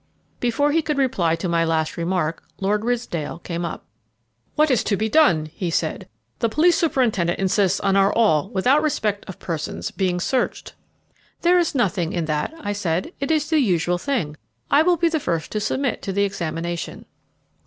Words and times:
Before 0.39 0.71
he 0.71 0.81
could 0.81 0.97
reply 0.97 1.35
to 1.35 1.47
my 1.47 1.63
last 1.63 1.95
remark 1.95 2.41
Lord 2.59 2.83
Ridsdale 2.83 3.37
came 3.37 3.63
up. 3.63 3.85
"What 4.55 4.71
is 4.71 4.83
to 4.85 4.97
be 4.97 5.09
done?" 5.09 5.45
he 5.53 5.69
said; 5.69 6.07
"the 6.39 6.49
police 6.49 6.75
superintendent 6.75 7.37
insists 7.37 7.79
on 7.81 7.95
our 7.95 8.11
all, 8.11 8.49
without 8.49 8.81
respect 8.81 9.23
of 9.29 9.37
persons, 9.37 9.91
being 9.91 10.19
searched." 10.19 10.73
"There 11.43 11.59
is 11.59 11.75
nothing 11.75 12.13
in 12.13 12.25
that," 12.25 12.51
I 12.61 12.73
said; 12.73 13.13
"it 13.19 13.29
is 13.29 13.51
the 13.51 13.59
usual 13.59 13.99
thing. 13.99 14.37
I 14.71 14.81
will 14.81 14.97
be 14.97 15.07
the 15.09 15.19
first 15.19 15.51
to 15.51 15.59
submit 15.59 16.01
to 16.01 16.11
the 16.11 16.23
examination." 16.23 17.05